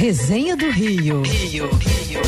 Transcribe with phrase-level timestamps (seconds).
[0.00, 1.20] Resenha do Rio.
[1.20, 2.20] Rio, Rio.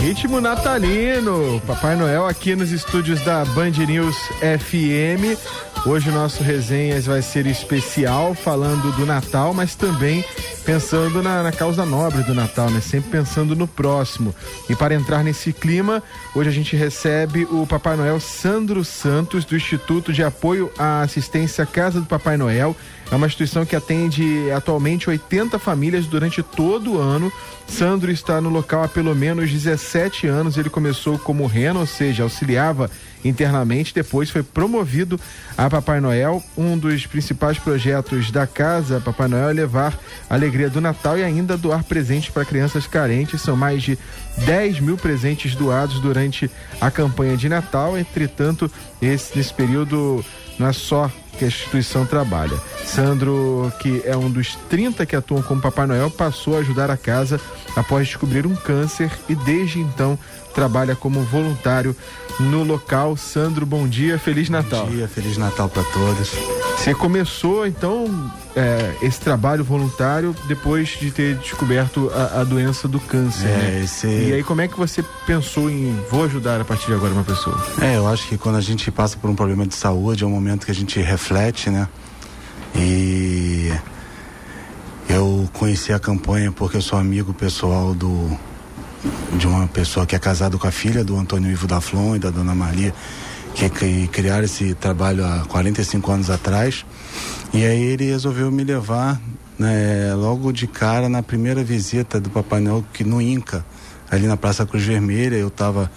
[0.00, 5.38] Ritmo natalino, Papai Noel aqui nos estúdios da Band News FM.
[5.86, 10.24] Hoje o nosso resenhas vai ser especial, falando do Natal, mas também
[10.64, 12.80] pensando na, na, causa nobre do Natal, né?
[12.80, 14.34] Sempre pensando no próximo.
[14.68, 16.02] E para entrar nesse clima,
[16.34, 21.66] hoje a gente recebe o Papai Noel Sandro Santos, do Instituto de Apoio à Assistência
[21.66, 22.74] Casa do Papai Noel.
[23.10, 27.30] É uma instituição que atende atualmente 80 famílias durante todo o ano.
[27.66, 30.56] Sandro está no local há pelo menos 17 anos.
[30.56, 32.90] Ele começou como reno, ou seja, auxiliava
[33.24, 35.18] internamente, depois foi promovido
[35.56, 36.42] a Papai Noel.
[36.56, 41.24] Um dos principais projetos da casa Papai Noel é levar a alegria do Natal e
[41.24, 43.42] ainda doar presentes para crianças carentes.
[43.42, 43.98] São mais de
[44.38, 46.48] 10 mil presentes doados durante
[46.80, 47.98] a campanha de Natal.
[47.98, 48.70] Entretanto,
[49.02, 50.24] esse, nesse período
[50.58, 52.56] não é só que a instituição trabalha.
[52.84, 56.96] Sandro, que é um dos 30 que atuam como Papai Noel, passou a ajudar a
[56.96, 57.40] casa
[57.74, 60.16] após descobrir um câncer e desde então
[60.54, 61.96] trabalha como voluntário
[62.38, 63.16] no local.
[63.16, 64.86] Sandro, bom dia, Feliz Natal.
[64.86, 66.63] Bom dia, Feliz Natal para todos.
[66.76, 73.00] Você começou então é, esse trabalho voluntário depois de ter descoberto a, a doença do
[73.00, 73.46] câncer.
[73.46, 73.80] É, né?
[73.84, 74.06] esse...
[74.06, 77.24] E aí, como é que você pensou em vou ajudar a partir de agora uma
[77.24, 77.58] pessoa?
[77.80, 80.30] É, eu acho que quando a gente passa por um problema de saúde é um
[80.30, 81.88] momento que a gente reflete, né?
[82.76, 83.72] E
[85.08, 88.30] eu conheci a campanha porque eu sou amigo pessoal do
[89.36, 92.18] de uma pessoa que é casado com a filha do Antônio Ivo da Flon e
[92.18, 92.94] da Dona Maria,
[93.54, 96.84] que, criaram esse trabalho há 45 anos atrás.
[97.52, 99.20] E aí ele resolveu me levar
[99.58, 103.64] né, logo de cara na primeira visita do Papai Noel que no Inca,
[104.10, 105.36] ali na Praça Cruz Vermelha.
[105.36, 105.90] Eu estava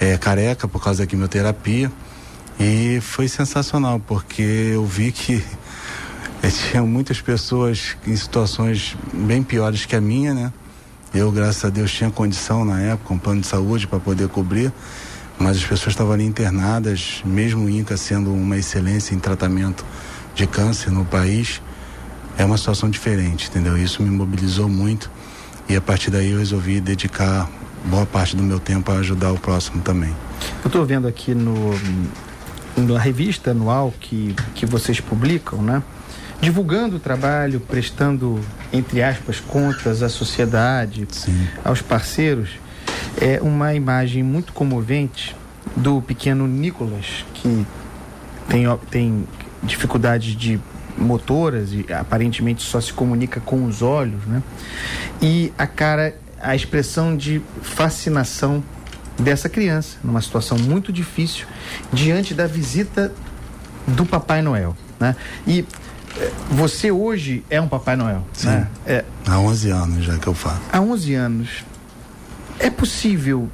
[0.00, 1.92] é, careca por causa da quimioterapia.
[2.58, 5.42] E foi sensacional, porque eu vi que
[6.70, 10.52] tinha muitas pessoas em situações bem piores que a minha, né?
[11.14, 14.72] Eu, graças a Deus, tinha condição na época, um plano de saúde para poder cobrir,
[15.38, 19.84] mas as pessoas estavam ali internadas, mesmo o INCA sendo uma excelência em tratamento
[20.34, 21.60] de câncer no país,
[22.36, 23.76] é uma situação diferente, entendeu?
[23.76, 25.10] Isso me mobilizou muito
[25.68, 27.48] e a partir daí eu resolvi dedicar
[27.84, 30.14] boa parte do meu tempo a ajudar o próximo também.
[30.62, 31.72] Eu estou vendo aqui no
[32.76, 35.80] na revista anual que, que vocês publicam, né?
[36.40, 38.38] divulgando o trabalho, prestando,
[38.72, 41.48] entre aspas, contas à sociedade, Sim.
[41.64, 42.50] aos parceiros,
[43.20, 45.34] é uma imagem muito comovente
[45.76, 47.66] do pequeno Nicolas, que
[48.48, 49.28] tem, tem
[49.62, 50.60] dificuldades de
[50.96, 54.42] motoras e aparentemente só se comunica com os olhos, né?
[55.20, 58.62] E a cara, a expressão de fascinação
[59.18, 61.46] dessa criança, numa situação muito difícil,
[61.92, 63.12] diante da visita
[63.86, 65.16] do Papai Noel, né?
[65.46, 65.64] E
[66.50, 68.48] você hoje é um Papai Noel, Sim.
[68.48, 68.68] Né?
[68.86, 70.60] É, há 11 anos já que eu faço.
[70.72, 71.64] Há 11 anos.
[72.58, 73.50] É possível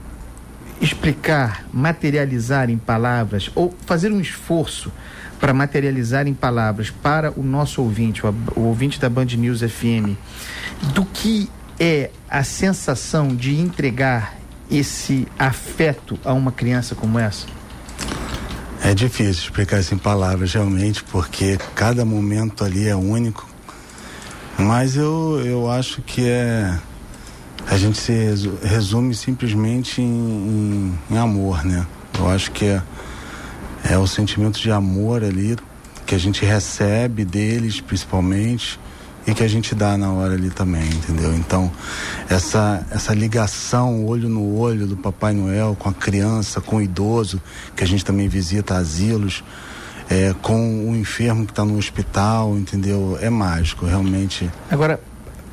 [0.81, 4.91] explicar, materializar em palavras ou fazer um esforço
[5.39, 10.17] para materializar em palavras para o nosso ouvinte, o, ouvinte da Band News FM,
[10.95, 14.37] do que é a sensação de entregar
[14.71, 17.47] esse afeto a uma criança como essa?
[18.83, 23.49] É difícil explicar isso em palavras, realmente, porque cada momento ali é único.
[24.59, 26.79] Mas eu, eu acho que é.
[27.69, 28.13] A gente se
[28.63, 31.87] resume simplesmente em, em, em amor, né?
[32.19, 32.83] Eu acho que é,
[33.85, 35.57] é o sentimento de amor ali
[36.07, 38.79] que a gente recebe deles, principalmente
[39.27, 41.35] e que a gente dá na hora ali também, entendeu?
[41.35, 41.71] Então,
[42.29, 47.41] essa, essa ligação olho no olho do Papai Noel com a criança, com o idoso,
[47.77, 49.45] que a gente também visita asilos,
[50.09, 53.17] é, com o enfermo que está no hospital, entendeu?
[53.21, 54.51] É mágico, realmente.
[54.69, 55.01] Agora,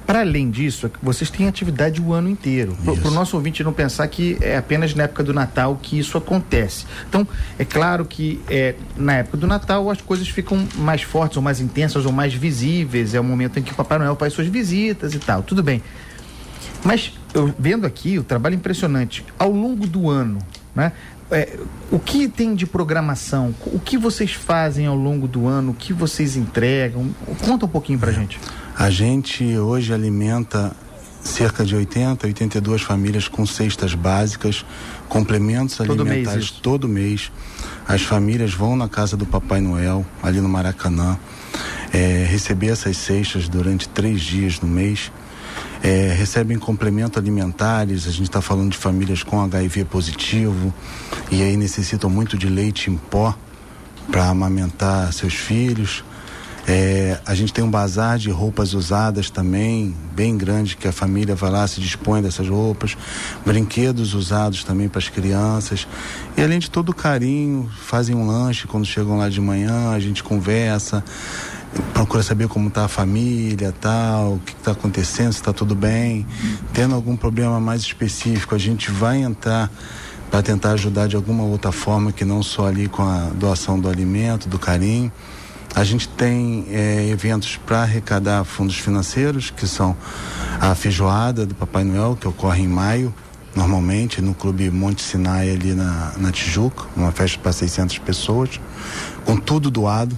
[0.08, 2.78] para além disso, vocês têm atividade o ano inteiro.
[2.82, 6.18] Para o nosso ouvinte não pensar que é apenas na época do Natal que isso
[6.18, 6.86] acontece.
[7.10, 7.28] Então,
[7.60, 11.60] é claro que é, na época do Natal as coisas ficam mais fortes, ou mais
[11.60, 13.14] intensas, ou mais visíveis.
[13.14, 15.44] É o momento em que o Papai Noel faz suas visitas e tal.
[15.44, 15.84] Tudo bem.
[16.86, 20.40] Mas, eu, vendo aqui o trabalho impressionante, ao longo do ano,
[20.74, 20.94] né?
[21.30, 21.60] É,
[21.92, 23.54] o que tem de programação?
[23.66, 25.72] O que vocês fazem ao longo do ano?
[25.72, 27.14] O que vocês entregam?
[27.44, 28.14] Conta um pouquinho pra é.
[28.78, 30.72] A gente hoje alimenta
[31.24, 34.64] cerca de 80, 82 famílias com cestas básicas,
[35.10, 37.32] complementos todo alimentares mês todo mês.
[37.88, 41.18] As famílias vão na casa do Papai Noel, ali no Maracanã.
[41.94, 45.12] é, receber essas cestas durante três dias no mês.
[45.82, 50.74] É, recebem complemento alimentares, a gente está falando de famílias com HIV positivo
[51.32, 53.36] e aí necessitam muito de leite em pó
[54.12, 56.04] para amamentar seus filhos.
[56.70, 61.34] É, a gente tem um bazar de roupas usadas também, bem grande, que a família
[61.34, 62.98] vai lá, se dispõe dessas roupas,
[63.46, 65.88] brinquedos usados também para as crianças.
[66.36, 70.00] E além de todo o carinho, fazem um lanche quando chegam lá de manhã, a
[70.00, 71.02] gente conversa,
[71.94, 76.28] procura saber como está a família, tal, o que está acontecendo, se está tudo bem.
[76.74, 79.72] Tendo algum problema mais específico, a gente vai entrar
[80.30, 83.90] para tentar ajudar de alguma outra forma que não só ali com a doação do
[83.90, 85.10] alimento, do carinho.
[85.76, 89.96] A gente tem é, eventos para arrecadar fundos financeiros, que são
[90.60, 93.14] a feijoada do Papai Noel, que ocorre em maio,
[93.56, 98.60] normalmente, no Clube Monte Sinai, ali na, na Tijuca, uma festa para 600 pessoas,
[99.26, 100.18] com tudo doado.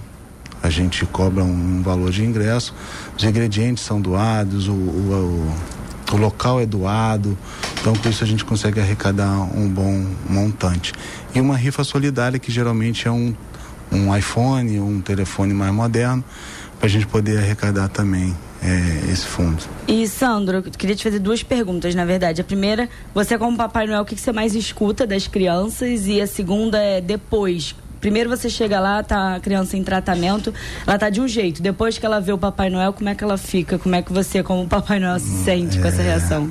[0.62, 2.74] A gente cobra um, um valor de ingresso,
[3.16, 5.54] os ingredientes são doados, o, o,
[6.12, 7.36] o, o local é doado,
[7.80, 10.92] então com isso a gente consegue arrecadar um bom montante.
[11.34, 13.34] E uma rifa solidária, que geralmente é um
[13.90, 16.24] um iPhone, um telefone mais moderno,
[16.78, 19.62] para a gente poder arrecadar também é, esse fundo.
[19.88, 22.40] E Sandro, eu queria te fazer duas perguntas, na verdade.
[22.40, 26.06] A primeira, você como Papai Noel, o que, que você mais escuta das crianças?
[26.06, 27.74] E a segunda é depois.
[28.00, 30.54] Primeiro você chega lá, tá a criança em tratamento,
[30.86, 31.60] ela tá de um jeito.
[31.60, 33.78] Depois que ela vê o Papai Noel, como é que ela fica?
[33.78, 35.82] Como é que você, como Papai Noel, se hum, sente é...
[35.82, 36.04] com essa é.
[36.04, 36.50] reação?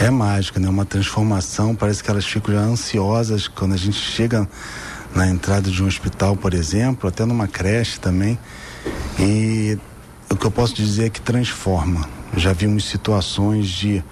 [0.00, 0.68] É mágico, né?
[0.68, 1.76] Uma transformação.
[1.76, 4.48] Parece que elas ficam já ansiosas quando a gente chega
[5.14, 8.38] na entrada de um hospital, por exemplo, até numa creche também.
[9.18, 9.78] E
[10.28, 12.08] o que eu posso dizer é que transforma.
[12.36, 14.02] Já vimos situações de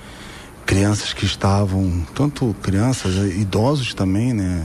[0.64, 4.64] crianças que estavam, tanto crianças, idosos também, né?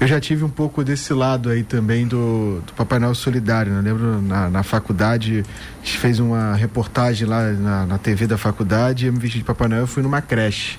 [0.00, 3.72] Eu já tive um pouco desse lado aí também do, do Papai Noel Solidário.
[3.72, 3.78] Né?
[3.78, 5.44] Eu lembro na, na faculdade,
[5.80, 9.44] a gente fez uma reportagem lá na, na TV da faculdade, eu me vesti de
[9.44, 10.76] Papai Noel e fui numa creche.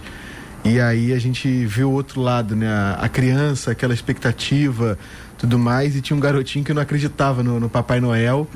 [0.64, 2.68] E aí a gente viu o outro lado, né?
[2.98, 4.98] A, criança, aquela expectativa,
[5.38, 8.48] tudo mais, e tinha um garotinho que não acreditava no, no Papai Noel.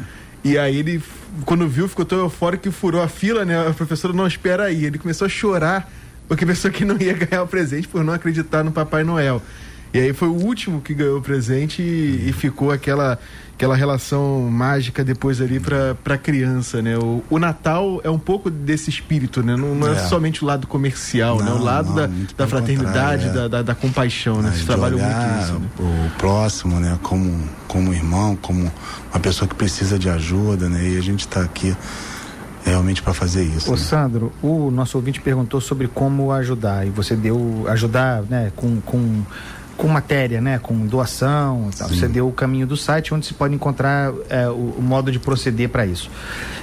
[0.44, 1.04] E aí ele,
[1.46, 3.68] quando viu, ficou tão eufórico que furou a fila, né?
[3.68, 4.86] A professora não espera aí.
[4.86, 5.92] Ele começou a chorar
[6.28, 9.42] porque pensou que não ia ganhar o presente por não acreditar no Papai Noel.
[9.98, 13.18] E aí foi o último que ganhou o presente e, e ficou aquela
[13.58, 16.96] aquela relação mágica depois ali para a criança, né?
[16.96, 19.56] O, o, Natal é um pouco desse espírito, né?
[19.56, 19.94] Não, não é.
[19.94, 19.96] é.
[19.96, 21.52] somente o lado comercial, não, né?
[21.54, 23.32] O lado não, da, da fraternidade, é.
[23.32, 24.52] da, da, da, compaixão, né?
[24.52, 25.54] Vocês trabalham muito isso.
[25.54, 25.68] Né?
[25.80, 27.00] O próximo, né?
[27.02, 27.36] Como,
[27.68, 28.72] como irmão, como
[29.12, 30.90] uma pessoa que precisa de ajuda, né?
[30.90, 31.76] E a gente está aqui
[32.64, 33.72] realmente para fazer isso.
[33.72, 33.82] Ô né?
[33.82, 38.52] Sandro, o nosso ouvinte perguntou sobre como ajudar e você deu ajudar, né?
[38.56, 39.24] Com, com
[39.78, 40.60] com matéria, né?
[40.60, 41.88] Com doação tal.
[41.88, 45.20] Você deu o caminho do site onde se pode encontrar é, o, o, modo de
[45.20, 46.10] proceder para isso.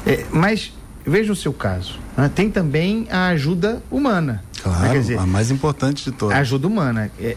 [0.05, 0.73] É, mas
[1.07, 1.99] veja o seu caso.
[2.17, 2.31] Né?
[2.35, 4.33] Tem também a ajuda humana.
[4.33, 4.41] Né?
[4.63, 4.93] Claro, né?
[4.93, 6.37] dizer, a mais importante de todas.
[6.37, 7.11] A ajuda humana.
[7.21, 7.37] É,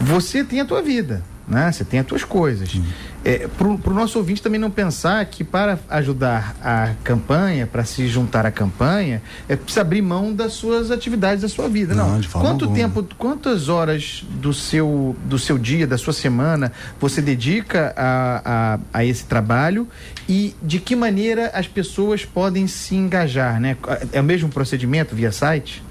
[0.00, 1.72] você tem a tua vida, né?
[1.72, 2.74] Você tem as tuas coisas.
[2.74, 2.84] Uhum.
[3.24, 8.06] É, para o nosso ouvinte também não pensar que para ajudar a campanha, para se
[8.08, 11.94] juntar à campanha, é preciso abrir mão das suas atividades da sua vida.
[11.94, 12.80] Não, Não, de forma Quanto alguma.
[12.80, 18.78] tempo, quantas horas do seu, do seu dia, da sua semana, você dedica a, a,
[18.92, 19.86] a esse trabalho
[20.28, 23.76] e de que maneira as pessoas podem se engajar, né?
[24.12, 25.82] É o mesmo procedimento via site?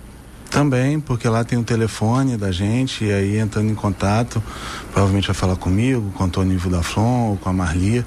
[0.51, 4.43] Também, porque lá tem o telefone da gente, e aí entrando em contato,
[4.91, 8.05] provavelmente vai falar comigo, com o Antônio Ivo da Flon ou com a Marli.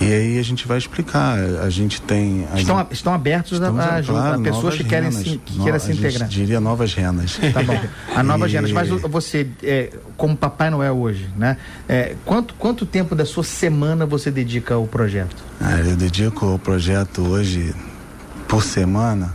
[0.00, 1.36] E aí a gente vai explicar.
[1.38, 2.46] A gente tem.
[2.52, 5.24] a Estão, gente- estão abertos a, a, claro, a pessoas novas que querem renas.
[5.26, 6.28] se, que No- se integrar.
[6.28, 7.36] diria novas renas.
[7.52, 7.80] Tá bom.
[8.14, 11.56] A nova E- Genas, mas você, é, como Papai Noel hoje, né?
[11.88, 15.34] É, quanto, quanto tempo da sua semana você dedica ao projeto?
[15.60, 17.74] Ah, eu dedico ao projeto hoje
[18.46, 19.34] por semana.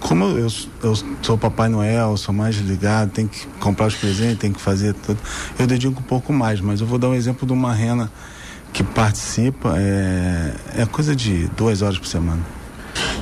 [0.00, 0.48] Como eu,
[0.82, 4.94] eu sou Papai Noel, sou mais ligado, tem que comprar os presentes, tem que fazer
[4.94, 5.18] tudo.
[5.58, 8.10] Eu dedico um pouco mais, mas eu vou dar um exemplo de uma rena
[8.72, 12.42] que participa, é, é coisa de duas horas por semana.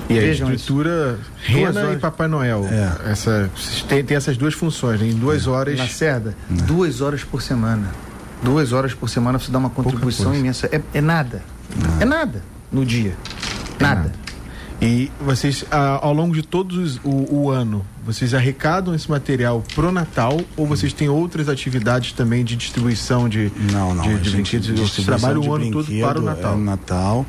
[0.08, 1.96] E a Vejam estrutura Rena e.
[1.96, 2.66] Papai Noel.
[2.70, 3.12] É.
[3.12, 3.50] Essa,
[3.88, 5.08] tem, tem essas duas funções, né?
[5.08, 5.78] em duas horas.
[5.78, 7.88] Lacerda, duas horas por semana.
[8.42, 10.68] Duas horas por semana você dá uma contribuição imensa.
[10.70, 11.42] É, é nada.
[12.00, 13.16] É nada no dia.
[13.80, 14.12] Nada.
[14.86, 19.90] E vocês, ao longo de todos os- o, o ano, vocês arrecadam esse material pro
[19.90, 24.02] Natal ou vocês têm outras atividades também de distribuição de, Não, não.
[24.04, 24.68] de, de brinquedos?
[24.78, 26.56] Vocês trabalham o ano todo para o É Natal.
[26.58, 27.26] no Natal.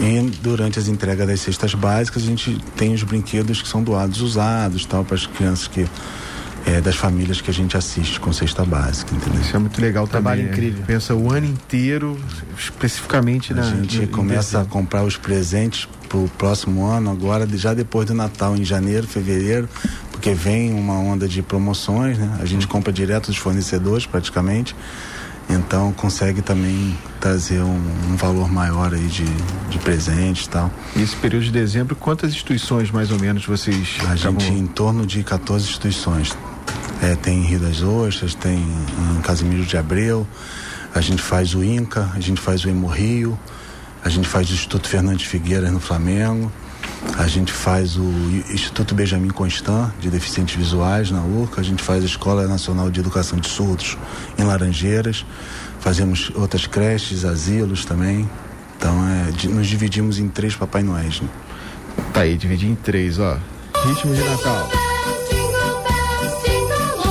[0.00, 4.20] E durante as entregas das cestas básicas, a gente tem os brinquedos que são doados
[4.22, 5.86] usados, tal, para as crianças que.
[6.66, 9.40] É, das famílias que a gente assiste com cesta básica, entendeu?
[9.40, 10.52] Isso é muito legal Trabalho também.
[10.52, 10.58] né?
[10.68, 10.84] incrível.
[10.86, 12.18] Pensa o ano inteiro,
[12.58, 13.62] especificamente A na.
[13.62, 18.14] gente no- em começa a comprar os presentes pro próximo ano, agora já depois do
[18.14, 19.68] Natal, em janeiro, fevereiro,
[20.12, 22.38] porque vem uma onda de promoções, né?
[22.40, 24.74] A gente compra direto dos fornecedores praticamente.
[25.48, 29.24] Então consegue também trazer um, um valor maior aí de,
[29.70, 30.70] de presentes e tal.
[30.94, 34.66] E esse período de dezembro, quantas instituições mais ou menos vocês A acabam- gente em
[34.66, 36.36] torno de 14 instituições.
[37.00, 40.26] É, tem em Rio das Ostras, tem em Casimiro de Abreu,
[40.94, 43.38] a gente faz o INCA, a gente faz o Hemorrio,
[44.04, 46.50] a gente faz o Instituto Fernandes Figueiras no Flamengo,
[47.16, 48.10] a gente faz o
[48.50, 53.00] Instituto Benjamin Constant, de deficientes visuais na URCA, a gente faz a Escola Nacional de
[53.00, 53.96] Educação de Surdos
[54.38, 55.24] em Laranjeiras,
[55.80, 58.28] fazemos outras creches, asilos também.
[58.76, 61.20] Então, é, nos dividimos em três Papai Noéis.
[61.20, 61.28] Né?
[62.12, 63.38] Tá aí, dividir em três, ó.
[63.84, 64.87] Ritmo de Natal.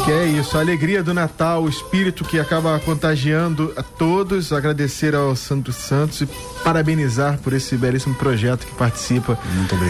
[0.07, 4.53] Que é isso, a alegria do Natal, o espírito que acaba contagiando a todos.
[4.53, 6.29] Agradecer ao Santo Santos e
[6.63, 9.37] parabenizar por esse belíssimo projeto que participa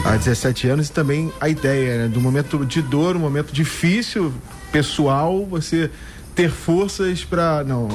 [0.03, 0.87] há 17 anos.
[0.87, 4.33] E também a ideia né, do momento de dor, um momento difícil,
[4.71, 5.91] pessoal, você
[6.33, 7.87] ter forças para não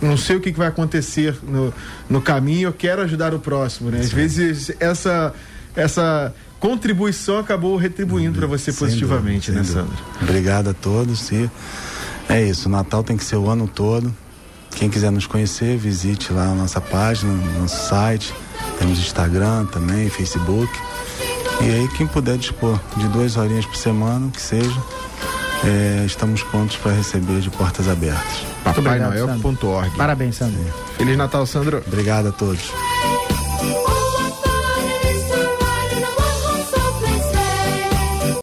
[0.00, 1.70] não sei o que, vai acontecer no,
[2.08, 2.68] no caminho.
[2.68, 4.00] Eu quero ajudar o próximo né?
[4.00, 5.34] Às vezes essa
[5.76, 10.22] essa contribuição acabou retribuindo para você Sem positivamente dúvida, né sem Sandra dúvida.
[10.22, 11.50] Obrigado a todos e
[12.28, 14.14] é isso, o Natal tem que ser o ano todo.
[14.70, 18.32] Quem quiser nos conhecer, visite lá a nossa página, nosso site.
[18.78, 20.72] Temos Instagram também, Facebook.
[21.60, 24.82] E aí quem puder dispor de duas horinhas por semana, que seja,
[25.64, 28.46] é, estamos prontos para receber de portas abertas.
[28.62, 30.60] papainoel.org Parabéns, Sandro.
[30.96, 32.70] Feliz Natal Sandro Obrigado a todos.